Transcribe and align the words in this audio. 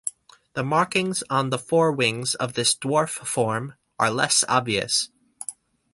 The 0.53 0.63
markings 0.63 1.23
on 1.29 1.51
the 1.51 1.59
forewings 1.59 2.33
of 2.33 2.53
this 2.53 2.73
dwarf 2.73 3.09
form 3.11 3.75
are 3.99 4.09
less 4.09 4.43
obvious. 4.49 5.11